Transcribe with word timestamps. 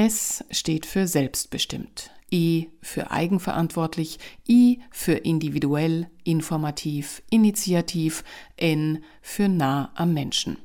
S 0.00 0.42
steht 0.50 0.86
für 0.86 1.06
selbstbestimmt, 1.06 2.10
E 2.30 2.68
für 2.80 3.10
eigenverantwortlich, 3.10 4.18
I 4.48 4.80
für 4.90 5.12
individuell, 5.12 6.08
informativ, 6.24 7.22
initiativ, 7.28 8.24
N 8.56 9.04
für 9.20 9.50
nah 9.50 9.92
am 9.94 10.14
Menschen. 10.14 10.56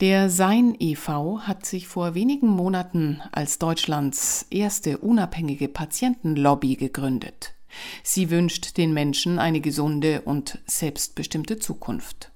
Der 0.00 0.30
Sein 0.30 0.76
e.V. 0.78 1.40
hat 1.40 1.66
sich 1.66 1.88
vor 1.88 2.14
wenigen 2.14 2.46
Monaten 2.46 3.20
als 3.32 3.58
Deutschlands 3.58 4.46
erste 4.48 4.98
unabhängige 4.98 5.66
Patientenlobby 5.66 6.76
gegründet. 6.76 7.54
Sie 8.04 8.30
wünscht 8.30 8.76
den 8.76 8.92
Menschen 8.92 9.40
eine 9.40 9.60
gesunde 9.60 10.22
und 10.22 10.60
selbstbestimmte 10.66 11.58
Zukunft. 11.58 12.30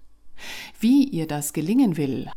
Wie 0.81 1.05
ihr 1.05 1.29
das 1.29 1.53
gelingen 1.53 1.97
will, 1.97 2.29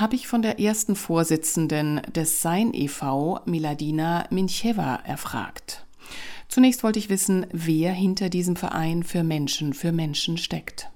habe 0.00 0.14
ich 0.14 0.28
von 0.28 0.42
der 0.42 0.60
ersten 0.60 0.96
Vorsitzenden 0.96 2.02
des 2.14 2.42
Sein 2.42 2.72
e.V., 2.74 3.40
Miladina 3.46 4.26
Mincheva, 4.30 4.96
erfragt. 5.04 5.84
Zunächst 6.48 6.82
wollte 6.82 6.98
ich 6.98 7.08
wissen, 7.08 7.46
wer 7.52 7.92
hinter 7.92 8.28
diesem 8.28 8.56
Verein 8.56 9.02
für 9.02 9.22
Menschen 9.22 9.72
für 9.72 9.92
Menschen 9.92 10.36
steckt. 10.36 10.88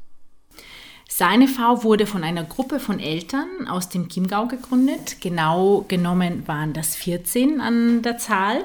Seine 1.09 1.49
V 1.49 1.83
wurde 1.83 2.07
von 2.07 2.25
einer 2.25 2.45
Gruppe 2.45 2.79
von 2.79 3.01
Eltern 3.01 3.69
aus 3.69 3.89
dem 3.89 4.09
Chiemgau 4.09 4.49
gegründet. 4.49 5.17
Genau 5.21 5.85
genommen 5.89 6.47
waren 6.47 6.73
das 6.73 6.95
14 6.97 7.61
an 7.61 8.03
der 8.03 8.19
Zahl, 8.19 8.65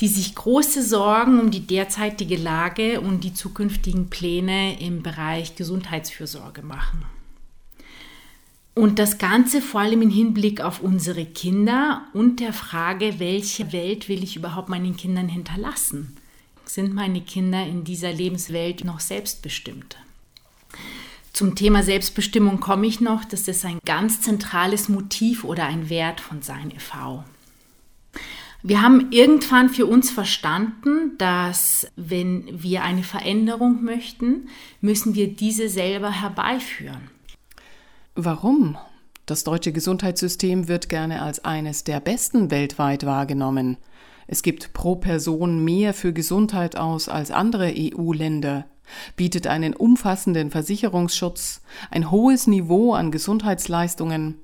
die 0.00 0.08
sich 0.08 0.34
große 0.34 0.82
Sorgen 0.82 1.40
um 1.40 1.50
die 1.50 1.66
derzeitige 1.66 2.36
Lage 2.36 3.00
und 3.00 3.22
die 3.22 3.34
zukünftigen 3.34 4.08
Pläne 4.08 4.80
im 4.80 5.02
Bereich 5.02 5.56
Gesundheitsfürsorge 5.56 6.62
machen. 6.62 7.04
Und 8.74 8.98
das 8.98 9.18
Ganze 9.18 9.62
vor 9.62 9.82
allem 9.82 10.02
im 10.02 10.10
Hinblick 10.10 10.60
auf 10.60 10.80
unsere 10.80 11.24
Kinder 11.24 12.02
und 12.12 12.40
der 12.40 12.52
Frage, 12.52 13.14
welche 13.18 13.72
Welt 13.72 14.08
will 14.08 14.24
ich 14.24 14.34
überhaupt 14.34 14.68
meinen 14.68 14.96
Kindern 14.96 15.28
hinterlassen? 15.28 16.16
Sind 16.64 16.92
meine 16.92 17.20
Kinder 17.20 17.64
in 17.64 17.84
dieser 17.84 18.12
Lebenswelt 18.12 18.84
noch 18.84 18.98
selbstbestimmt? 18.98 19.96
Zum 21.32 21.54
Thema 21.54 21.82
Selbstbestimmung 21.84 22.58
komme 22.58 22.86
ich 22.86 23.00
noch. 23.00 23.24
Das 23.24 23.46
ist 23.46 23.64
ein 23.64 23.78
ganz 23.84 24.20
zentrales 24.22 24.88
Motiv 24.88 25.44
oder 25.44 25.66
ein 25.66 25.88
Wert 25.88 26.20
von 26.20 26.42
Sein 26.42 26.72
e.V. 26.72 27.24
Wir 28.62 28.80
haben 28.80 29.12
irgendwann 29.12 29.68
für 29.68 29.86
uns 29.86 30.10
verstanden, 30.10 31.18
dass 31.18 31.86
wenn 31.96 32.62
wir 32.62 32.82
eine 32.82 33.02
Veränderung 33.02 33.84
möchten, 33.84 34.48
müssen 34.80 35.14
wir 35.14 35.28
diese 35.28 35.68
selber 35.68 36.10
herbeiführen. 36.10 37.13
Warum? 38.14 38.76
Das 39.26 39.44
deutsche 39.44 39.72
Gesundheitssystem 39.72 40.68
wird 40.68 40.88
gerne 40.88 41.22
als 41.22 41.44
eines 41.44 41.84
der 41.84 42.00
besten 42.00 42.50
weltweit 42.50 43.06
wahrgenommen. 43.06 43.76
Es 44.26 44.42
gibt 44.42 44.72
pro 44.72 44.96
Person 44.96 45.64
mehr 45.64 45.94
für 45.94 46.12
Gesundheit 46.12 46.76
aus 46.76 47.08
als 47.08 47.30
andere 47.30 47.72
EU-Länder 47.76 48.66
bietet 49.16 49.46
einen 49.46 49.74
umfassenden 49.74 50.50
Versicherungsschutz, 50.50 51.62
ein 51.90 52.10
hohes 52.10 52.46
Niveau 52.46 52.94
an 52.94 53.10
Gesundheitsleistungen. 53.10 54.40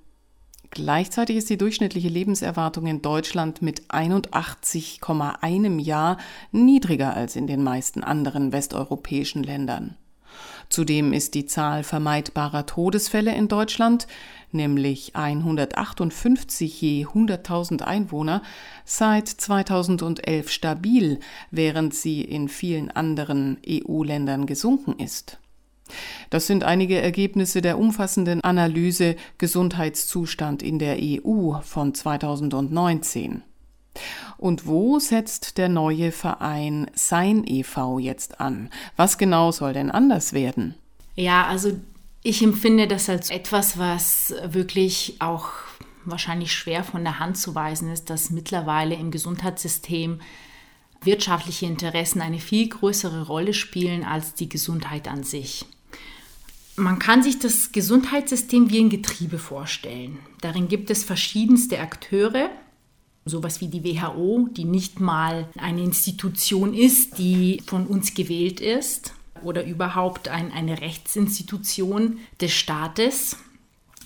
Gleichzeitig 0.71 1.37
ist 1.37 1.51
die 1.51 1.59
durchschnittliche 1.59 2.09
Lebenserwartung 2.09 2.87
in 2.87 3.03
Deutschland 3.03 3.61
mit 3.61 3.91
81,1 3.91 5.81
Jahr 5.81 6.17
niedriger 6.53 7.15
als 7.15 7.35
in 7.35 7.49
den 7.49 7.63
meisten 7.65 8.05
anderen 8.05 8.53
westeuropäischen 8.53 9.43
Ländern. 9.43 9.97
Zudem 10.71 11.13
ist 11.13 11.35
die 11.35 11.47
Zahl 11.47 11.83
vermeidbarer 11.83 12.65
Todesfälle 12.65 13.35
in 13.35 13.49
Deutschland, 13.49 14.07
nämlich 14.53 15.17
158 15.17 16.81
je 16.81 17.07
100.000 17.07 17.83
Einwohner, 17.83 18.43
seit 18.85 19.29
2011 19.29 20.49
stabil, 20.49 21.19
während 21.51 21.93
sie 21.93 22.23
in 22.23 22.49
vielen 22.49 22.91
anderen 22.91 23.59
EU-Ländern 23.69 24.47
gesunken 24.47 24.95
ist. 24.99 25.39
Das 26.31 26.47
sind 26.47 26.63
einige 26.63 27.01
Ergebnisse 27.01 27.63
der 27.63 27.77
umfassenden 27.77 28.41
Analyse 28.43 29.17
Gesundheitszustand 29.39 30.63
in 30.63 30.79
der 30.79 30.99
EU 31.01 31.61
von 31.63 31.95
2019. 31.95 33.43
Und 34.41 34.67
wo 34.67 34.99
setzt 34.99 35.59
der 35.59 35.69
neue 35.69 36.13
Verein 36.13 36.91
Sein 36.95 37.45
e.V. 37.47 37.99
jetzt 37.99 38.41
an? 38.41 38.71
Was 38.97 39.19
genau 39.19 39.53
soll 39.53 39.75
denn 39.75 39.91
anders 39.91 40.33
werden? 40.33 40.77
Ja, 41.15 41.47
also 41.47 41.79
ich 42.23 42.43
empfinde 42.43 42.89
das 42.89 43.11
als 43.11 43.29
etwas, 43.29 43.79
was 43.79 44.35
wirklich 44.43 45.17
auch 45.19 45.51
wahrscheinlich 46.07 46.55
schwer 46.55 46.85
von 46.85 47.05
der 47.05 47.19
Hand 47.19 47.37
zu 47.37 47.55
weisen 47.55 47.93
ist, 47.93 48.09
dass 48.09 48.31
mittlerweile 48.31 48.95
im 48.95 49.11
Gesundheitssystem 49.11 50.23
wirtschaftliche 51.03 51.67
Interessen 51.67 52.23
eine 52.23 52.39
viel 52.39 52.67
größere 52.67 53.27
Rolle 53.27 53.53
spielen 53.53 54.05
als 54.05 54.33
die 54.33 54.49
Gesundheit 54.49 55.07
an 55.07 55.23
sich. 55.23 55.67
Man 56.77 56.99
kann 56.99 57.23
sich 57.23 57.39
das 57.39 57.73
Gesundheitssystem 57.73 58.71
wie 58.71 58.81
ein 58.81 58.89
Getriebe 58.89 59.39
vorstellen. 59.39 60.19
Darin 60.41 60.69
gibt 60.69 60.89
es 60.89 61.05
verschiedenste 61.05 61.79
Akteure, 61.81 62.49
sowas 63.25 63.61
wie 63.61 63.69
die 63.69 63.85
WHO, 63.85 64.49
die 64.51 64.65
nicht 64.65 65.01
mal 65.01 65.49
eine 65.59 65.83
Institution 65.83 66.75
ist, 66.75 67.19
die 67.19 67.63
von 67.67 67.87
uns 67.87 68.15
gewählt 68.15 68.61
ist 68.61 69.15
oder 69.43 69.65
überhaupt 69.65 70.29
ein, 70.29 70.53
eine 70.53 70.81
Rechtsinstitution 70.81 72.19
des 72.41 72.53
Staates. 72.53 73.37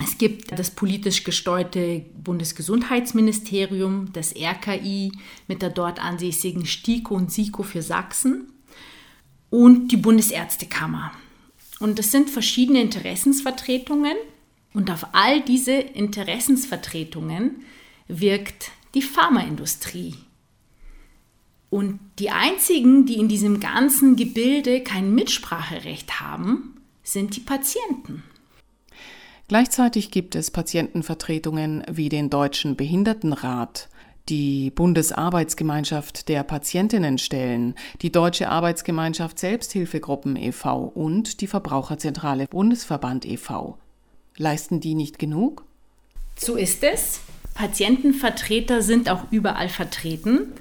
Es 0.03 0.19
gibt 0.19 0.59
das 0.59 0.71
politisch 0.71 1.23
gesteuerte 1.23 2.05
Bundesgesundheitsministerium, 2.23 4.13
das 4.13 4.35
RKI 4.35 5.13
mit 5.47 5.63
der 5.63 5.71
dort 5.71 6.03
ansässigen 6.03 6.67
STIKO 6.67 7.15
und 7.15 7.31
SIKO 7.31 7.63
für 7.63 7.83
Sachsen 7.83 8.53
und 9.51 9.89
die 9.93 9.97
Bundesärztekammer. 9.97 11.13
Und 11.79 11.99
das 11.99 12.11
sind 12.11 12.31
verschiedene 12.31 12.81
Interessensvertretungen 12.81 14.17
und 14.73 14.91
auf 14.91 15.07
all 15.13 15.41
diese 15.43 15.73
Interessensvertretungen 15.73 17.63
wirkt 18.09 18.73
die 18.94 19.03
Pharmaindustrie. 19.03 20.15
Und 21.71 21.99
die 22.19 22.31
einzigen, 22.31 23.05
die 23.05 23.19
in 23.19 23.28
diesem 23.28 23.59
ganzen 23.59 24.15
Gebilde 24.16 24.82
kein 24.82 25.15
Mitspracherecht 25.15 26.21
haben, 26.21 26.81
sind 27.03 27.37
die 27.37 27.41
Patienten. 27.41 28.22
Gleichzeitig 29.49 30.10
gibt 30.10 30.37
es 30.37 30.50
Patientenvertretungen 30.50 31.84
wie 31.91 32.09
den 32.09 32.31
Deutschen 32.31 32.77
Behindertenrat, 32.77 33.88
die 34.31 34.71
Bundesarbeitsgemeinschaft 34.71 36.28
der 36.28 36.44
Patientinnenstellen, 36.44 37.75
die 38.00 38.11
Deutsche 38.11 38.49
Arbeitsgemeinschaft 38.49 39.38
Selbsthilfegruppen 39.38 40.37
e.V. 40.37 40.84
und 40.84 41.43
die 41.43 41.47
Verbraucherzentrale 41.47 42.47
Bundesverband 42.47 43.26
e.V. 43.26 43.76
Leisten 44.37 44.81
die 44.81 44.94
nicht 44.94 45.19
genug? 45.19 45.65
So 46.37 46.56
ist 46.56 46.82
es. 46.82 47.21
Patientenvertreter 47.55 48.83
sind 48.83 49.09
auch 49.09 49.31
überall 49.31 49.69
vertreten. 49.69 50.53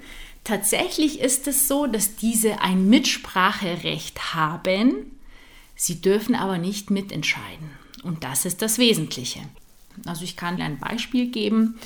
Tatsächlich 0.44 1.20
ist 1.20 1.46
es 1.48 1.68
so, 1.68 1.86
dass 1.86 2.16
diese 2.16 2.60
ein 2.60 2.88
Mitspracherecht 2.88 4.34
haben. 4.34 5.18
Sie 5.74 6.00
dürfen 6.00 6.34
aber 6.34 6.58
nicht 6.58 6.90
mitentscheiden. 6.90 7.70
Und 8.02 8.22
das 8.22 8.44
ist 8.44 8.62
das 8.62 8.78
Wesentliche. 8.78 9.40
Also 10.06 10.24
ich 10.24 10.36
kann 10.36 10.60
ein 10.60 10.78
Beispiel 10.78 11.30
geben, 11.30 11.78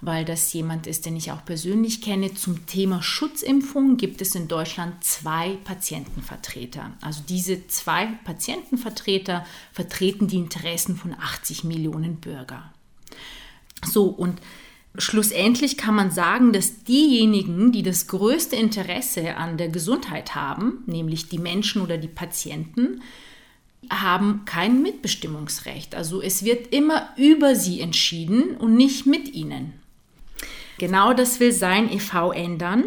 weil 0.00 0.24
das 0.24 0.52
jemand 0.52 0.86
ist, 0.86 1.06
den 1.06 1.16
ich 1.16 1.30
auch 1.30 1.44
persönlich 1.44 2.02
kenne. 2.02 2.34
Zum 2.34 2.66
Thema 2.66 3.02
Schutzimpfung 3.02 3.96
gibt 3.96 4.20
es 4.20 4.34
in 4.34 4.48
Deutschland 4.48 5.04
zwei 5.04 5.56
Patientenvertreter. 5.64 6.92
Also 7.00 7.22
diese 7.28 7.66
zwei 7.68 8.06
Patientenvertreter 8.24 9.46
vertreten 9.72 10.26
die 10.26 10.38
Interessen 10.38 10.96
von 10.96 11.14
80 11.14 11.64
Millionen 11.64 12.16
Bürger. 12.16 12.72
So, 13.84 14.04
und 14.04 14.40
schlussendlich 14.96 15.76
kann 15.76 15.94
man 15.94 16.10
sagen, 16.10 16.52
dass 16.52 16.84
diejenigen, 16.84 17.72
die 17.72 17.82
das 17.82 18.06
größte 18.06 18.56
Interesse 18.56 19.36
an 19.36 19.56
der 19.56 19.68
Gesundheit 19.68 20.34
haben, 20.34 20.82
nämlich 20.86 21.28
die 21.28 21.38
Menschen 21.38 21.82
oder 21.82 21.96
die 21.96 22.08
Patienten, 22.08 23.02
haben 23.88 24.44
kein 24.44 24.82
Mitbestimmungsrecht. 24.82 25.94
Also 25.94 26.20
es 26.20 26.44
wird 26.44 26.74
immer 26.74 27.08
über 27.16 27.56
sie 27.56 27.80
entschieden 27.80 28.56
und 28.56 28.74
nicht 28.74 29.06
mit 29.06 29.32
ihnen. 29.32 29.72
Genau 30.78 31.12
das 31.12 31.40
will 31.40 31.52
sein 31.52 31.92
e.V. 31.92 32.32
ändern. 32.32 32.84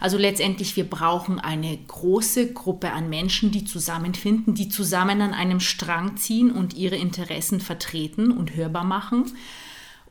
Also 0.00 0.16
letztendlich, 0.16 0.76
wir 0.76 0.88
brauchen 0.88 1.38
eine 1.40 1.76
große 1.76 2.52
Gruppe 2.52 2.92
an 2.92 3.08
Menschen, 3.08 3.50
die 3.50 3.64
zusammenfinden, 3.64 4.54
die 4.54 4.68
zusammen 4.68 5.20
an 5.20 5.34
einem 5.34 5.60
Strang 5.60 6.16
ziehen 6.16 6.50
und 6.50 6.74
ihre 6.74 6.96
Interessen 6.96 7.60
vertreten 7.60 8.30
und 8.30 8.54
hörbar 8.54 8.84
machen. 8.84 9.24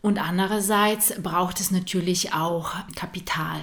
Und 0.06 0.20
andererseits 0.20 1.20
braucht 1.24 1.60
es 1.60 1.72
natürlich 1.72 2.32
auch 2.32 2.74
Kapital. 2.96 3.60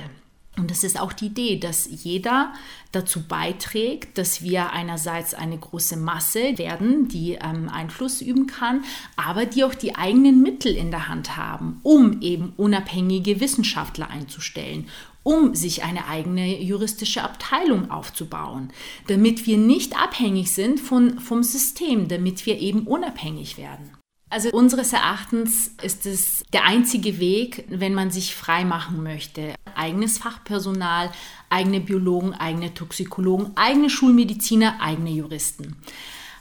Und 0.58 0.72
das 0.72 0.82
ist 0.82 0.98
auch 0.98 1.12
die 1.12 1.26
Idee, 1.26 1.56
dass 1.56 1.88
jeder 1.88 2.52
dazu 2.90 3.22
beiträgt, 3.28 4.18
dass 4.18 4.42
wir 4.42 4.72
einerseits 4.72 5.34
eine 5.34 5.56
große 5.56 5.96
Masse 5.96 6.58
werden, 6.58 7.06
die 7.06 7.34
ähm, 7.34 7.68
Einfluss 7.68 8.20
üben 8.20 8.48
kann, 8.48 8.82
aber 9.14 9.46
die 9.46 9.62
auch 9.62 9.76
die 9.76 9.94
eigenen 9.94 10.42
Mittel 10.42 10.74
in 10.74 10.90
der 10.90 11.06
Hand 11.06 11.36
haben, 11.36 11.78
um 11.84 12.20
eben 12.22 12.54
unabhängige 12.56 13.38
Wissenschaftler 13.38 14.10
einzustellen, 14.10 14.88
um 15.22 15.54
sich 15.54 15.84
eine 15.84 16.08
eigene 16.08 16.60
juristische 16.60 17.22
Abteilung 17.22 17.92
aufzubauen, 17.92 18.72
damit 19.06 19.46
wir 19.46 19.58
nicht 19.58 19.96
abhängig 19.96 20.50
sind 20.50 20.80
von, 20.80 21.20
vom 21.20 21.44
System, 21.44 22.08
damit 22.08 22.46
wir 22.46 22.58
eben 22.58 22.88
unabhängig 22.88 23.58
werden. 23.58 24.01
Also 24.32 24.48
unseres 24.48 24.94
Erachtens 24.94 25.72
ist 25.82 26.06
es 26.06 26.42
der 26.54 26.64
einzige 26.64 27.20
Weg, 27.20 27.66
wenn 27.68 27.92
man 27.92 28.10
sich 28.10 28.34
frei 28.34 28.64
machen 28.64 29.02
möchte. 29.02 29.54
Eigenes 29.74 30.16
Fachpersonal, 30.16 31.10
eigene 31.50 31.80
Biologen, 31.80 32.32
eigene 32.32 32.72
Toxikologen, 32.72 33.50
eigene 33.56 33.90
Schulmediziner, 33.90 34.80
eigene 34.80 35.10
Juristen. 35.10 35.76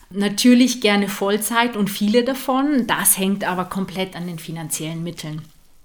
Natürlich 0.09 0.79
gerne 0.79 1.09
Vollzeit 1.09 1.75
und 1.75 1.89
viele 1.89 2.23
davon. 2.23 2.87
Das 2.87 3.17
hängt 3.17 3.43
aber 3.43 3.65
komplett 3.65 4.15
an 4.15 4.25
den 4.25 4.39
finanziellen 4.39 5.03
Mitteln. 5.03 5.41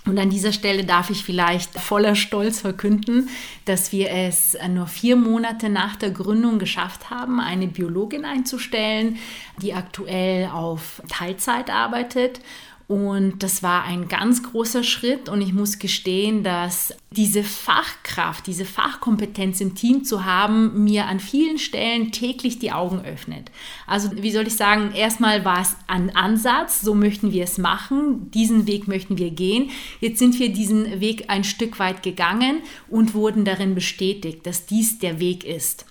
Und 0.07 0.19
an 0.19 0.31
dieser 0.31 0.53
Stelle 0.53 0.85
darf 0.85 1.11
ich 1.11 1.25
vielleicht 1.25 1.79
voller 1.79 2.15
Stolz 2.15 2.61
verkünden, 2.61 3.29
dass 3.65 3.91
wir 3.91 4.11
es 4.11 4.57
nur 4.69 4.87
vier 4.87 5.17
Monate 5.17 5.69
nach 5.69 5.97
der 5.97 6.11
Gründung 6.11 6.59
geschafft 6.59 7.11
haben, 7.11 7.41
eine 7.41 7.67
Biologin 7.67 8.25
einzustellen, 8.25 9.19
die 9.61 9.75
aktuell 9.75 10.47
auf 10.47 11.03
Teilzeit 11.09 11.71
arbeitet 11.71 12.41
und 12.89 13.43
das 13.43 13.65
war 13.65 13.83
ein 13.83 14.07
ganz 14.07 14.45
großer 14.45 14.85
Schritt 14.85 15.29
und 15.29 15.41
ich 15.41 15.53
muss 15.53 15.81
gestehen, 15.81 16.45
dass 16.45 16.95
diese 17.11 17.43
Fachkraft, 17.43 18.47
diese 18.47 18.65
Fachkompetenz 18.65 19.61
im 19.61 19.75
Team 19.75 20.05
zu 20.05 20.25
haben, 20.25 20.85
mir 20.85 21.07
an 21.07 21.19
vielen 21.19 21.59
Stellen 21.59 22.13
täglich 22.13 22.61
die 22.61 22.71
Augen 22.71 23.01
öffnet. 23.01 23.51
Also 23.89 24.11
wie 24.23 24.31
soll 24.31 24.47
ich 24.47 24.55
sagen, 24.55 24.93
erstmal 24.95 25.45
war 25.45 25.63
es 25.63 25.77
ein 25.89 26.15
Ansatz, 26.15 26.81
so 26.81 26.95
möchten 26.95 27.33
wir 27.33 27.43
es 27.43 27.59
machen, 27.59 28.31
diesen 28.31 28.69
Weg 28.69 28.87
möchten 28.87 29.19
wir 29.19 29.33
gehen. 29.33 29.71
Jetzt 30.01 30.21
sind 30.21 30.39
wir 30.39 30.53
diesen 30.53 31.01
Weg 31.01 31.25
ein 31.29 31.43
Stück 31.43 31.81
weit 31.81 32.05
gegangen 32.05 32.59
und 32.89 33.15
wurden 33.15 33.45
darin 33.45 33.75
bestätigt, 33.75 34.47
dass 34.47 34.67
dies 34.67 35.01
der 35.01 35.19
Weg 35.19 35.43
ist. 35.43 35.87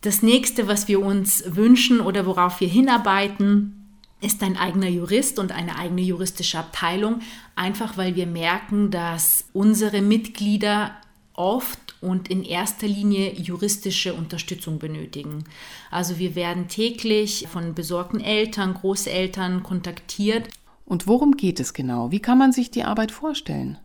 Das 0.00 0.22
nächste, 0.22 0.66
was 0.66 0.88
wir 0.88 1.02
uns 1.02 1.44
wünschen 1.46 2.00
oder 2.00 2.24
worauf 2.24 2.60
wir 2.60 2.68
hinarbeiten, 2.68 3.85
ist 4.20 4.42
ein 4.42 4.56
eigener 4.56 4.88
Jurist 4.88 5.38
und 5.38 5.52
eine 5.52 5.76
eigene 5.76 6.00
juristische 6.02 6.58
Abteilung, 6.58 7.20
einfach 7.54 7.96
weil 7.96 8.16
wir 8.16 8.26
merken, 8.26 8.90
dass 8.90 9.44
unsere 9.52 10.00
Mitglieder 10.00 10.96
oft 11.34 11.94
und 12.00 12.28
in 12.28 12.42
erster 12.42 12.86
Linie 12.86 13.34
juristische 13.34 14.14
Unterstützung 14.14 14.78
benötigen. 14.78 15.44
Also 15.90 16.18
wir 16.18 16.34
werden 16.34 16.68
täglich 16.68 17.46
von 17.48 17.74
besorgten 17.74 18.20
Eltern, 18.20 18.74
Großeltern 18.74 19.62
kontaktiert. 19.62 20.48
Und 20.86 21.06
worum 21.06 21.36
geht 21.36 21.60
es 21.60 21.74
genau? 21.74 22.10
Wie 22.10 22.20
kann 22.20 22.38
man 22.38 22.52
sich 22.52 22.70
die 22.70 22.84
Arbeit 22.84 23.12
vorstellen? 23.12 23.78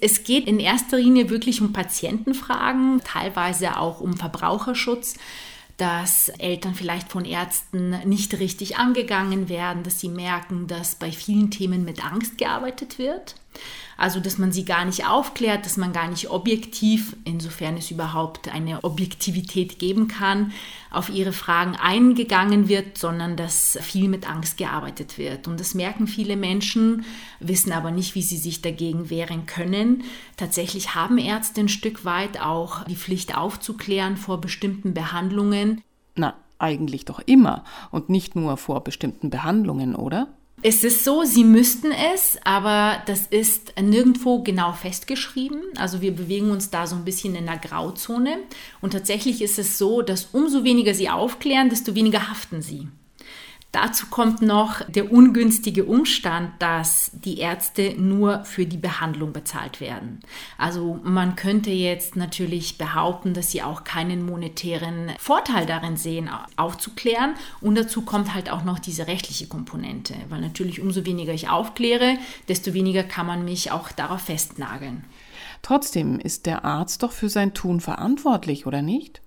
Es 0.00 0.24
geht 0.24 0.46
in 0.46 0.60
erster 0.60 0.98
Linie 0.98 1.30
wirklich 1.30 1.60
um 1.60 1.72
Patientenfragen, 1.72 3.00
teilweise 3.04 3.78
auch 3.78 4.00
um 4.00 4.16
Verbraucherschutz 4.16 5.16
dass 5.78 6.28
Eltern 6.28 6.74
vielleicht 6.74 7.08
von 7.10 7.24
Ärzten 7.24 7.90
nicht 8.04 8.38
richtig 8.38 8.76
angegangen 8.76 9.48
werden, 9.48 9.84
dass 9.84 10.00
sie 10.00 10.08
merken, 10.08 10.66
dass 10.66 10.96
bei 10.96 11.12
vielen 11.12 11.50
Themen 11.50 11.84
mit 11.84 12.04
Angst 12.04 12.36
gearbeitet 12.36 12.98
wird. 12.98 13.36
Also, 14.00 14.20
dass 14.20 14.38
man 14.38 14.52
sie 14.52 14.64
gar 14.64 14.84
nicht 14.84 15.08
aufklärt, 15.08 15.66
dass 15.66 15.76
man 15.76 15.92
gar 15.92 16.06
nicht 16.06 16.30
objektiv, 16.30 17.16
insofern 17.24 17.76
es 17.76 17.90
überhaupt 17.90 18.48
eine 18.48 18.84
Objektivität 18.84 19.80
geben 19.80 20.06
kann, 20.06 20.52
auf 20.92 21.10
ihre 21.10 21.32
Fragen 21.32 21.74
eingegangen 21.74 22.68
wird, 22.68 22.96
sondern 22.96 23.36
dass 23.36 23.76
viel 23.82 24.08
mit 24.08 24.30
Angst 24.30 24.56
gearbeitet 24.56 25.18
wird. 25.18 25.48
Und 25.48 25.58
das 25.58 25.74
merken 25.74 26.06
viele 26.06 26.36
Menschen, 26.36 27.04
wissen 27.40 27.72
aber 27.72 27.90
nicht, 27.90 28.14
wie 28.14 28.22
sie 28.22 28.36
sich 28.36 28.62
dagegen 28.62 29.10
wehren 29.10 29.46
können. 29.46 30.04
Tatsächlich 30.36 30.94
haben 30.94 31.18
Ärzte 31.18 31.62
ein 31.62 31.68
Stück 31.68 32.04
weit 32.04 32.40
auch 32.40 32.84
die 32.84 32.96
Pflicht 32.96 33.36
aufzuklären 33.36 34.16
vor 34.16 34.40
bestimmten 34.40 34.94
Behandlungen. 34.94 35.82
Na, 36.14 36.34
eigentlich 36.60 37.04
doch 37.04 37.18
immer 37.26 37.64
und 37.90 38.10
nicht 38.10 38.36
nur 38.36 38.56
vor 38.58 38.84
bestimmten 38.84 39.28
Behandlungen, 39.28 39.96
oder? 39.96 40.28
Es 40.60 40.82
ist 40.82 41.04
so, 41.04 41.22
sie 41.22 41.44
müssten 41.44 41.92
es, 41.92 42.36
aber 42.42 43.00
das 43.06 43.26
ist 43.26 43.74
nirgendwo 43.80 44.42
genau 44.42 44.72
festgeschrieben. 44.72 45.62
Also 45.76 46.00
wir 46.00 46.10
bewegen 46.10 46.50
uns 46.50 46.70
da 46.70 46.86
so 46.88 46.96
ein 46.96 47.04
bisschen 47.04 47.36
in 47.36 47.46
der 47.46 47.58
Grauzone. 47.58 48.38
Und 48.80 48.92
tatsächlich 48.92 49.40
ist 49.40 49.58
es 49.60 49.78
so, 49.78 50.02
dass 50.02 50.30
umso 50.32 50.64
weniger 50.64 50.94
sie 50.94 51.10
aufklären, 51.10 51.70
desto 51.70 51.94
weniger 51.94 52.28
haften 52.28 52.60
sie. 52.60 52.88
Dazu 53.70 54.06
kommt 54.06 54.40
noch 54.40 54.80
der 54.88 55.12
ungünstige 55.12 55.84
Umstand, 55.84 56.52
dass 56.58 57.10
die 57.12 57.38
Ärzte 57.38 57.94
nur 57.98 58.44
für 58.44 58.64
die 58.64 58.78
Behandlung 58.78 59.34
bezahlt 59.34 59.82
werden. 59.82 60.20
Also 60.56 60.98
man 61.04 61.36
könnte 61.36 61.70
jetzt 61.70 62.16
natürlich 62.16 62.78
behaupten, 62.78 63.34
dass 63.34 63.50
sie 63.50 63.62
auch 63.62 63.84
keinen 63.84 64.24
monetären 64.24 65.12
Vorteil 65.18 65.66
darin 65.66 65.98
sehen, 65.98 66.30
aufzuklären. 66.56 67.34
Und 67.60 67.74
dazu 67.76 68.02
kommt 68.02 68.32
halt 68.32 68.50
auch 68.50 68.64
noch 68.64 68.78
diese 68.78 69.06
rechtliche 69.06 69.48
Komponente, 69.48 70.14
weil 70.30 70.40
natürlich 70.40 70.80
umso 70.80 71.04
weniger 71.04 71.34
ich 71.34 71.50
aufkläre, 71.50 72.16
desto 72.48 72.72
weniger 72.72 73.02
kann 73.02 73.26
man 73.26 73.44
mich 73.44 73.70
auch 73.70 73.92
darauf 73.92 74.22
festnageln. 74.22 75.04
Trotzdem 75.60 76.18
ist 76.18 76.46
der 76.46 76.64
Arzt 76.64 77.02
doch 77.02 77.12
für 77.12 77.28
sein 77.28 77.52
Tun 77.52 77.80
verantwortlich, 77.80 78.66
oder 78.66 78.80
nicht? 78.80 79.20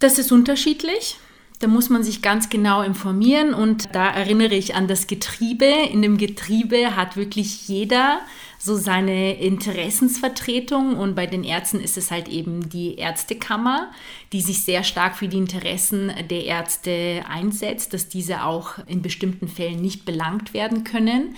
Das 0.00 0.18
ist 0.18 0.32
unterschiedlich. 0.32 1.18
Da 1.58 1.68
muss 1.68 1.88
man 1.88 2.04
sich 2.04 2.20
ganz 2.20 2.50
genau 2.50 2.82
informieren 2.82 3.54
und 3.54 3.94
da 3.94 4.10
erinnere 4.10 4.54
ich 4.54 4.74
an 4.74 4.88
das 4.88 5.06
Getriebe. 5.06 5.64
In 5.64 6.02
dem 6.02 6.18
Getriebe 6.18 6.96
hat 6.96 7.16
wirklich 7.16 7.66
jeder 7.66 8.20
so 8.58 8.76
seine 8.76 9.38
Interessensvertretung 9.40 10.96
und 10.96 11.14
bei 11.14 11.26
den 11.26 11.44
Ärzten 11.44 11.80
ist 11.80 11.96
es 11.96 12.10
halt 12.10 12.28
eben 12.28 12.68
die 12.68 12.96
Ärztekammer, 12.96 13.90
die 14.32 14.42
sich 14.42 14.64
sehr 14.64 14.84
stark 14.84 15.16
für 15.16 15.28
die 15.28 15.38
Interessen 15.38 16.12
der 16.28 16.44
Ärzte 16.44 17.24
einsetzt, 17.28 17.94
dass 17.94 18.08
diese 18.08 18.44
auch 18.44 18.74
in 18.86 19.00
bestimmten 19.00 19.48
Fällen 19.48 19.80
nicht 19.80 20.04
belangt 20.04 20.52
werden 20.52 20.84
können. 20.84 21.36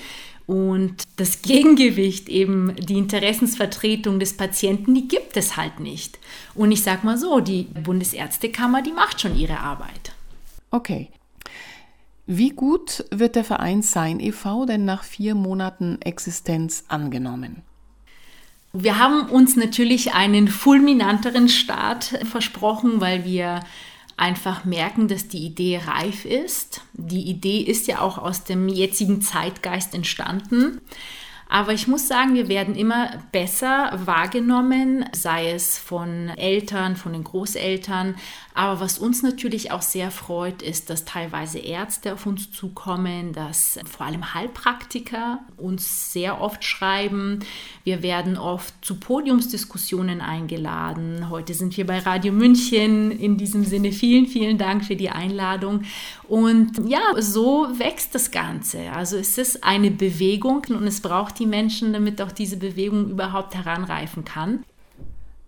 Und 0.48 1.02
das 1.16 1.42
Gegengewicht, 1.42 2.30
eben 2.30 2.74
die 2.76 2.96
Interessensvertretung 2.96 4.18
des 4.18 4.34
Patienten, 4.34 4.94
die 4.94 5.06
gibt 5.06 5.36
es 5.36 5.58
halt 5.58 5.78
nicht. 5.78 6.18
Und 6.54 6.72
ich 6.72 6.82
sage 6.82 7.04
mal 7.04 7.18
so, 7.18 7.40
die 7.40 7.64
Bundesärztekammer, 7.64 8.80
die 8.80 8.92
macht 8.92 9.20
schon 9.20 9.38
ihre 9.38 9.60
Arbeit. 9.60 10.14
Okay. 10.70 11.10
Wie 12.26 12.48
gut 12.48 13.04
wird 13.10 13.36
der 13.36 13.44
Verein 13.44 13.82
Sein 13.82 14.20
e.V. 14.20 14.64
denn 14.64 14.86
nach 14.86 15.04
vier 15.04 15.34
Monaten 15.34 16.00
Existenz 16.00 16.84
angenommen? 16.88 17.60
Wir 18.72 18.98
haben 18.98 19.28
uns 19.28 19.54
natürlich 19.54 20.14
einen 20.14 20.48
fulminanteren 20.48 21.50
Start 21.50 22.04
versprochen, 22.24 23.02
weil 23.02 23.26
wir 23.26 23.60
einfach 24.18 24.64
merken, 24.64 25.08
dass 25.08 25.28
die 25.28 25.44
Idee 25.46 25.80
reif 25.86 26.24
ist. 26.24 26.82
Die 26.92 27.28
Idee 27.30 27.60
ist 27.60 27.86
ja 27.86 28.00
auch 28.00 28.18
aus 28.18 28.44
dem 28.44 28.68
jetzigen 28.68 29.22
Zeitgeist 29.22 29.94
entstanden. 29.94 30.80
Aber 31.48 31.72
ich 31.72 31.88
muss 31.88 32.06
sagen, 32.06 32.34
wir 32.34 32.48
werden 32.48 32.74
immer 32.74 33.10
besser 33.32 33.98
wahrgenommen, 34.04 35.06
sei 35.12 35.50
es 35.52 35.78
von 35.78 36.28
Eltern, 36.36 36.94
von 36.94 37.14
den 37.14 37.24
Großeltern. 37.24 38.16
Aber 38.52 38.80
was 38.80 38.98
uns 38.98 39.22
natürlich 39.22 39.70
auch 39.70 39.82
sehr 39.82 40.10
freut, 40.10 40.62
ist, 40.62 40.90
dass 40.90 41.04
teilweise 41.04 41.60
Ärzte 41.60 42.12
auf 42.12 42.26
uns 42.26 42.50
zukommen, 42.50 43.32
dass 43.32 43.78
vor 43.88 44.04
allem 44.04 44.34
Heilpraktiker 44.34 45.38
uns 45.56 46.12
sehr 46.12 46.40
oft 46.40 46.64
schreiben. 46.64 47.38
Wir 47.84 48.02
werden 48.02 48.36
oft 48.36 48.74
zu 48.82 48.96
Podiumsdiskussionen 48.96 50.20
eingeladen. 50.20 51.30
Heute 51.30 51.54
sind 51.54 51.76
wir 51.76 51.86
bei 51.86 52.00
Radio 52.00 52.32
München. 52.32 53.12
In 53.12 53.38
diesem 53.38 53.64
Sinne 53.64 53.92
vielen, 53.92 54.26
vielen 54.26 54.58
Dank 54.58 54.84
für 54.84 54.96
die 54.96 55.10
Einladung. 55.10 55.84
Und 56.24 56.72
ja, 56.88 57.00
so 57.18 57.68
wächst 57.78 58.14
das 58.14 58.32
Ganze. 58.32 58.90
Also 58.92 59.16
es 59.16 59.38
ist 59.38 59.62
eine 59.62 59.90
Bewegung 59.90 60.66
und 60.68 60.86
es 60.86 61.00
braucht 61.00 61.37
die 61.38 61.46
Menschen, 61.46 61.92
damit 61.92 62.20
auch 62.20 62.32
diese 62.32 62.56
Bewegung 62.56 63.10
überhaupt 63.10 63.54
heranreifen 63.54 64.24
kann. 64.24 64.64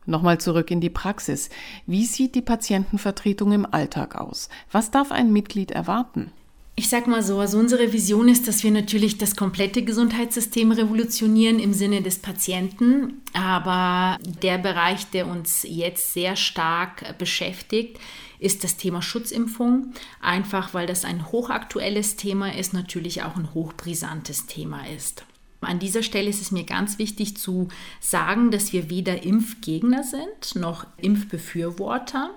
Nochmal 0.06 0.38
zurück 0.38 0.70
in 0.70 0.80
die 0.80 0.90
Praxis. 0.90 1.50
Wie 1.86 2.04
sieht 2.04 2.34
die 2.34 2.42
Patientenvertretung 2.42 3.52
im 3.52 3.66
Alltag 3.66 4.16
aus? 4.16 4.48
Was 4.72 4.90
darf 4.90 5.12
ein 5.12 5.32
Mitglied 5.32 5.70
erwarten? 5.70 6.32
Ich 6.76 6.88
sag 6.88 7.06
mal 7.06 7.22
so, 7.22 7.38
also 7.38 7.58
unsere 7.58 7.92
Vision 7.92 8.28
ist, 8.28 8.48
dass 8.48 8.62
wir 8.62 8.70
natürlich 8.70 9.18
das 9.18 9.36
komplette 9.36 9.82
Gesundheitssystem 9.82 10.72
revolutionieren 10.72 11.58
im 11.58 11.74
Sinne 11.74 12.00
des 12.00 12.20
Patienten. 12.20 13.20
Aber 13.34 14.16
der 14.22 14.56
Bereich, 14.56 15.06
der 15.10 15.26
uns 15.26 15.66
jetzt 15.68 16.14
sehr 16.14 16.36
stark 16.36 17.18
beschäftigt, 17.18 17.98
ist 18.38 18.64
das 18.64 18.78
Thema 18.78 19.02
Schutzimpfung. 19.02 19.92
Einfach 20.22 20.72
weil 20.72 20.86
das 20.86 21.04
ein 21.04 21.30
hochaktuelles 21.30 22.16
Thema 22.16 22.54
ist, 22.54 22.72
natürlich 22.72 23.22
auch 23.24 23.36
ein 23.36 23.52
hochbrisantes 23.52 24.46
Thema 24.46 24.86
ist. 24.88 25.24
An 25.60 25.78
dieser 25.78 26.02
Stelle 26.02 26.30
ist 26.30 26.40
es 26.40 26.50
mir 26.50 26.64
ganz 26.64 26.98
wichtig 26.98 27.36
zu 27.36 27.68
sagen, 28.00 28.50
dass 28.50 28.72
wir 28.72 28.88
weder 28.88 29.22
Impfgegner 29.22 30.02
sind 30.02 30.54
noch 30.54 30.86
Impfbefürworter. 30.96 32.30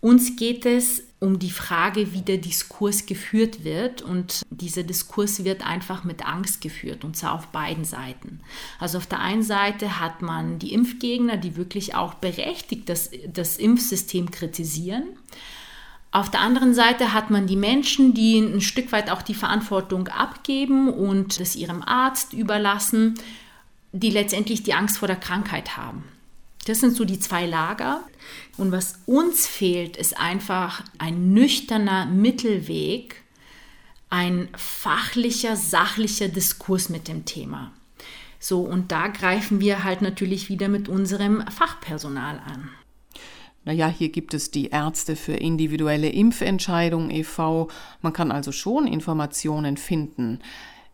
Uns 0.00 0.36
geht 0.36 0.66
es 0.66 1.02
um 1.18 1.38
die 1.38 1.50
Frage, 1.50 2.12
wie 2.12 2.20
der 2.20 2.36
Diskurs 2.36 3.06
geführt 3.06 3.64
wird. 3.64 4.02
Und 4.02 4.42
dieser 4.50 4.82
Diskurs 4.82 5.44
wird 5.44 5.66
einfach 5.66 6.04
mit 6.04 6.26
Angst 6.26 6.60
geführt, 6.60 7.04
und 7.04 7.16
zwar 7.16 7.34
auf 7.34 7.48
beiden 7.48 7.84
Seiten. 7.84 8.40
Also 8.78 8.98
auf 8.98 9.06
der 9.06 9.20
einen 9.20 9.42
Seite 9.42 9.98
hat 9.98 10.22
man 10.22 10.58
die 10.58 10.72
Impfgegner, 10.74 11.38
die 11.38 11.56
wirklich 11.56 11.94
auch 11.94 12.14
berechtigt 12.14 12.88
das, 12.88 13.10
das 13.26 13.56
Impfsystem 13.56 14.30
kritisieren. 14.30 15.04
Auf 16.16 16.30
der 16.30 16.40
anderen 16.40 16.72
Seite 16.72 17.12
hat 17.12 17.28
man 17.28 17.46
die 17.46 17.56
Menschen, 17.56 18.14
die 18.14 18.38
ein 18.38 18.62
Stück 18.62 18.90
weit 18.90 19.10
auch 19.10 19.20
die 19.20 19.34
Verantwortung 19.34 20.08
abgeben 20.08 20.88
und 20.88 21.38
es 21.38 21.54
ihrem 21.54 21.82
Arzt 21.82 22.32
überlassen, 22.32 23.16
die 23.92 24.08
letztendlich 24.08 24.62
die 24.62 24.72
Angst 24.72 24.96
vor 24.96 25.08
der 25.08 25.18
Krankheit 25.18 25.76
haben. 25.76 26.04
Das 26.64 26.80
sind 26.80 26.96
so 26.96 27.04
die 27.04 27.20
zwei 27.20 27.44
Lager. 27.44 28.00
Und 28.56 28.72
was 28.72 29.00
uns 29.04 29.46
fehlt, 29.46 29.98
ist 29.98 30.18
einfach 30.18 30.82
ein 30.96 31.34
nüchterner 31.34 32.06
Mittelweg, 32.06 33.22
ein 34.08 34.48
fachlicher, 34.56 35.54
sachlicher 35.54 36.28
Diskurs 36.28 36.88
mit 36.88 37.08
dem 37.08 37.26
Thema. 37.26 37.72
So, 38.38 38.62
und 38.62 38.90
da 38.90 39.08
greifen 39.08 39.60
wir 39.60 39.84
halt 39.84 40.00
natürlich 40.00 40.48
wieder 40.48 40.68
mit 40.68 40.88
unserem 40.88 41.46
Fachpersonal 41.48 42.38
an. 42.38 42.70
Naja, 43.66 43.88
hier 43.88 44.10
gibt 44.10 44.32
es 44.32 44.52
die 44.52 44.68
Ärzte 44.68 45.16
für 45.16 45.34
individuelle 45.34 46.08
Impfentscheidung 46.08 47.10
e.V. 47.10 47.68
Man 48.00 48.12
kann 48.12 48.30
also 48.30 48.52
schon 48.52 48.86
Informationen 48.86 49.76
finden. 49.76 50.38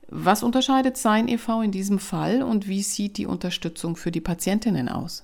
Was 0.09 0.43
unterscheidet 0.43 0.97
Sein 0.97 1.29
e.V. 1.29 1.61
in 1.61 1.71
diesem 1.71 1.99
Fall 1.99 2.43
und 2.43 2.69
wie 2.69 2.83
sieht 2.83 3.19
die 3.19 3.27
Unterstützung 3.27 3.95
für 3.95 4.11
die 4.11 4.23
Patientinnen 4.23 4.89
aus? 4.89 5.23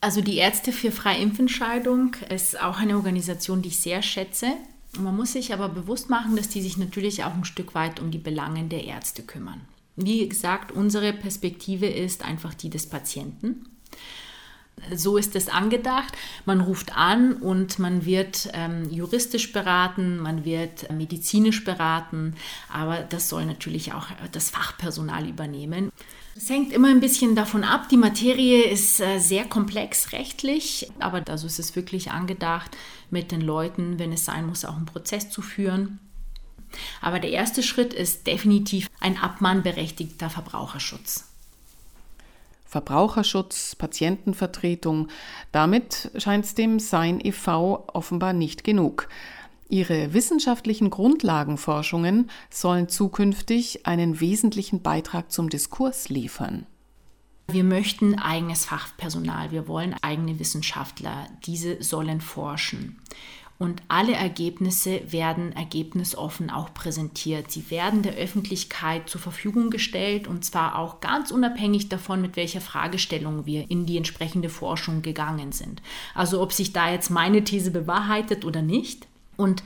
Also 0.00 0.20
die 0.20 0.36
Ärzte 0.36 0.70
für 0.70 0.92
Freiimpfentscheidung 0.92 2.14
ist 2.32 2.62
auch 2.62 2.78
eine 2.78 2.94
Organisation, 2.94 3.60
die 3.62 3.70
ich 3.70 3.80
sehr 3.80 4.00
schätze. 4.02 4.52
Man 4.96 5.16
muss 5.16 5.32
sich 5.32 5.52
aber 5.52 5.68
bewusst 5.68 6.08
machen, 6.10 6.36
dass 6.36 6.48
die 6.48 6.62
sich 6.62 6.76
natürlich 6.76 7.24
auch 7.24 7.34
ein 7.34 7.44
Stück 7.44 7.74
weit 7.74 7.98
um 7.98 8.12
die 8.12 8.18
Belangen 8.18 8.68
der 8.68 8.84
Ärzte 8.84 9.24
kümmern. 9.24 9.62
Wie 9.96 10.28
gesagt, 10.28 10.70
unsere 10.70 11.12
Perspektive 11.12 11.86
ist 11.86 12.24
einfach 12.24 12.54
die 12.54 12.70
des 12.70 12.86
Patienten. 12.86 13.64
So 14.94 15.16
ist 15.16 15.36
es 15.36 15.48
angedacht. 15.48 16.16
Man 16.44 16.60
ruft 16.60 16.96
an 16.96 17.34
und 17.34 17.78
man 17.78 18.04
wird 18.04 18.48
ähm, 18.52 18.88
juristisch 18.90 19.52
beraten, 19.52 20.18
man 20.18 20.44
wird 20.44 20.90
medizinisch 20.92 21.64
beraten, 21.64 22.34
aber 22.72 22.98
das 22.98 23.28
soll 23.28 23.46
natürlich 23.46 23.92
auch 23.92 24.06
das 24.32 24.50
Fachpersonal 24.50 25.28
übernehmen. 25.28 25.90
Es 26.36 26.48
hängt 26.50 26.72
immer 26.72 26.88
ein 26.88 27.00
bisschen 27.00 27.34
davon 27.34 27.64
ab. 27.64 27.88
Die 27.88 27.96
Materie 27.96 28.62
ist 28.62 29.00
äh, 29.00 29.18
sehr 29.18 29.44
komplex 29.44 30.12
rechtlich, 30.12 30.88
aber 31.00 31.24
also 31.28 31.48
ist 31.48 31.58
es 31.58 31.74
wirklich 31.74 32.12
angedacht, 32.12 32.76
mit 33.10 33.32
den 33.32 33.40
Leuten, 33.40 33.98
wenn 33.98 34.12
es 34.12 34.24
sein 34.24 34.46
muss, 34.46 34.64
auch 34.64 34.76
einen 34.76 34.86
Prozess 34.86 35.30
zu 35.30 35.42
führen. 35.42 35.98
Aber 37.00 37.18
der 37.18 37.30
erste 37.30 37.62
Schritt 37.62 37.92
ist 37.92 38.26
definitiv 38.26 38.88
ein 39.00 39.16
abmahnberechtigter 39.16 40.30
Verbraucherschutz. 40.30 41.27
Verbraucherschutz, 42.68 43.74
Patientenvertretung. 43.74 45.08
Damit 45.52 46.10
scheint 46.16 46.44
es 46.44 46.54
dem 46.54 46.78
Sein 46.78 47.18
e.V. 47.20 47.86
offenbar 47.92 48.34
nicht 48.34 48.62
genug. 48.62 49.08
Ihre 49.70 50.12
wissenschaftlichen 50.14 50.90
Grundlagenforschungen 50.90 52.30
sollen 52.50 52.88
zukünftig 52.88 53.86
einen 53.86 54.20
wesentlichen 54.20 54.82
Beitrag 54.82 55.32
zum 55.32 55.48
Diskurs 55.48 56.10
liefern. 56.10 56.66
Wir 57.50 57.64
möchten 57.64 58.18
eigenes 58.18 58.66
Fachpersonal, 58.66 59.50
wir 59.50 59.68
wollen 59.68 59.96
eigene 60.02 60.38
Wissenschaftler, 60.38 61.28
diese 61.46 61.82
sollen 61.82 62.20
forschen. 62.20 63.00
Und 63.58 63.82
alle 63.88 64.12
Ergebnisse 64.12 65.00
werden 65.10 65.50
ergebnisoffen 65.52 66.48
auch 66.48 66.72
präsentiert. 66.74 67.50
Sie 67.50 67.68
werden 67.70 68.02
der 68.02 68.14
Öffentlichkeit 68.14 69.10
zur 69.10 69.20
Verfügung 69.20 69.70
gestellt 69.70 70.28
und 70.28 70.44
zwar 70.44 70.78
auch 70.78 71.00
ganz 71.00 71.32
unabhängig 71.32 71.88
davon, 71.88 72.20
mit 72.20 72.36
welcher 72.36 72.60
Fragestellung 72.60 73.46
wir 73.46 73.68
in 73.68 73.84
die 73.84 73.96
entsprechende 73.96 74.48
Forschung 74.48 75.02
gegangen 75.02 75.50
sind. 75.50 75.82
Also 76.14 76.40
ob 76.40 76.52
sich 76.52 76.72
da 76.72 76.92
jetzt 76.92 77.10
meine 77.10 77.42
These 77.42 77.72
bewahrheitet 77.72 78.44
oder 78.44 78.62
nicht. 78.62 79.08
Und 79.36 79.64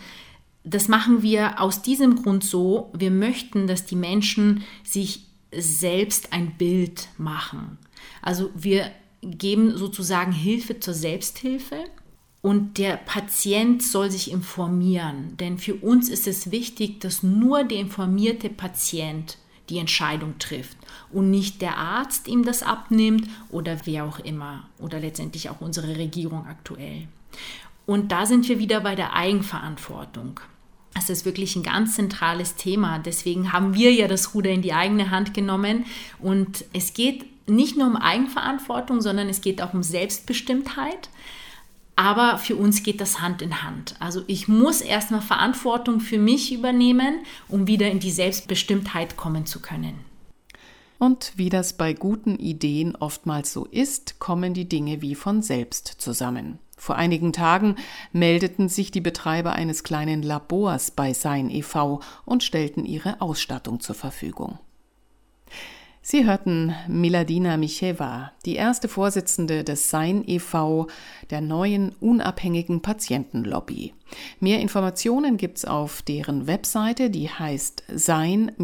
das 0.64 0.88
machen 0.88 1.22
wir 1.22 1.60
aus 1.60 1.82
diesem 1.82 2.22
Grund 2.22 2.44
so, 2.44 2.90
wir 2.96 3.10
möchten, 3.10 3.66
dass 3.66 3.84
die 3.84 3.96
Menschen 3.96 4.64
sich 4.84 5.26
selbst 5.54 6.32
ein 6.32 6.56
Bild 6.56 7.08
machen. 7.18 7.76
Also 8.22 8.48
wir 8.54 8.90
geben 9.20 9.76
sozusagen 9.76 10.32
Hilfe 10.32 10.80
zur 10.80 10.94
Selbsthilfe 10.94 11.84
und 12.42 12.76
der 12.78 12.96
Patient 12.96 13.82
soll 13.82 14.10
sich 14.10 14.30
informieren, 14.30 15.36
denn 15.38 15.58
für 15.58 15.76
uns 15.76 16.08
ist 16.08 16.26
es 16.26 16.50
wichtig, 16.50 17.00
dass 17.00 17.22
nur 17.22 17.62
der 17.64 17.78
informierte 17.78 18.50
Patient 18.50 19.38
die 19.68 19.78
Entscheidung 19.78 20.38
trifft 20.38 20.76
und 21.12 21.30
nicht 21.30 21.62
der 21.62 21.78
Arzt 21.78 22.26
ihm 22.26 22.44
das 22.44 22.64
abnimmt 22.64 23.28
oder 23.50 23.78
wer 23.84 24.04
auch 24.04 24.18
immer 24.18 24.68
oder 24.78 24.98
letztendlich 24.98 25.50
auch 25.50 25.60
unsere 25.60 25.96
Regierung 25.96 26.46
aktuell. 26.46 27.06
Und 27.86 28.10
da 28.12 28.26
sind 28.26 28.48
wir 28.48 28.58
wieder 28.58 28.80
bei 28.80 28.96
der 28.96 29.14
Eigenverantwortung. 29.14 30.40
Das 30.94 31.08
ist 31.10 31.24
wirklich 31.24 31.56
ein 31.56 31.62
ganz 31.62 31.94
zentrales 31.94 32.56
Thema. 32.56 32.98
Deswegen 32.98 33.52
haben 33.52 33.74
wir 33.74 33.92
ja 33.92 34.08
das 34.08 34.34
Ruder 34.34 34.50
in 34.50 34.62
die 34.62 34.74
eigene 34.74 35.10
Hand 35.10 35.32
genommen. 35.32 35.86
Und 36.20 36.64
es 36.72 36.92
geht 36.92 37.48
nicht 37.48 37.76
nur 37.76 37.86
um 37.86 37.96
Eigenverantwortung, 37.96 39.00
sondern 39.00 39.28
es 39.28 39.40
geht 39.40 39.62
auch 39.62 39.74
um 39.74 39.82
Selbstbestimmtheit. 39.82 41.08
Aber 41.96 42.38
für 42.38 42.56
uns 42.56 42.82
geht 42.82 43.00
das 43.00 43.20
Hand 43.20 43.42
in 43.42 43.62
Hand. 43.62 43.96
Also 44.00 44.22
ich 44.26 44.48
muss 44.48 44.80
erstmal 44.80 45.20
Verantwortung 45.20 46.00
für 46.00 46.18
mich 46.18 46.52
übernehmen, 46.52 47.20
um 47.48 47.66
wieder 47.66 47.90
in 47.90 48.00
die 48.00 48.10
Selbstbestimmtheit 48.10 49.16
kommen 49.16 49.46
zu 49.46 49.60
können. 49.60 49.98
Und 50.98 51.32
wie 51.34 51.48
das 51.48 51.72
bei 51.72 51.94
guten 51.94 52.36
Ideen 52.36 52.94
oftmals 52.94 53.52
so 53.52 53.64
ist, 53.66 54.20
kommen 54.20 54.54
die 54.54 54.68
Dinge 54.68 55.02
wie 55.02 55.16
von 55.16 55.42
selbst 55.42 55.88
zusammen. 55.98 56.60
Vor 56.76 56.96
einigen 56.96 57.32
Tagen 57.32 57.76
meldeten 58.12 58.68
sich 58.68 58.90
die 58.90 59.00
Betreiber 59.00 59.52
eines 59.52 59.82
kleinen 59.82 60.22
Labors 60.22 60.92
bei 60.92 61.12
Sein 61.12 61.50
e.V. 61.50 62.00
und 62.24 62.42
stellten 62.42 62.84
ihre 62.84 63.20
Ausstattung 63.20 63.80
zur 63.80 63.94
Verfügung. 63.94 64.58
Sie 66.04 66.26
hörten 66.26 66.74
Miladina 66.88 67.56
Micheva, 67.56 68.32
die 68.44 68.56
erste 68.56 68.88
Vorsitzende 68.88 69.62
des 69.62 69.88
Sein 69.88 70.24
e.V., 70.26 70.88
der 71.30 71.40
neuen 71.40 71.94
unabhängigen 72.00 72.82
Patientenlobby. 72.82 73.94
Mehr 74.40 74.58
Informationen 74.58 75.36
gibt's 75.36 75.64
auf 75.64 76.02
deren 76.02 76.48
Webseite, 76.48 77.08
die 77.08 77.30
heißt 77.30 77.84
sein-ev.de. 77.88 78.58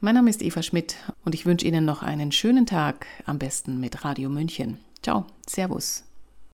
Mein 0.00 0.14
Name 0.14 0.30
ist 0.30 0.42
Eva 0.42 0.62
Schmidt 0.62 0.96
und 1.24 1.34
ich 1.34 1.46
wünsche 1.46 1.66
Ihnen 1.66 1.86
noch 1.86 2.02
einen 2.02 2.32
schönen 2.32 2.66
Tag, 2.66 3.06
am 3.24 3.38
besten 3.38 3.80
mit 3.80 4.04
Radio 4.04 4.28
München. 4.28 4.78
Ciao, 5.00 5.24
Servus. 5.46 6.04